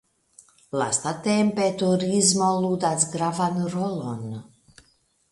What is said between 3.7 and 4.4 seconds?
rolon.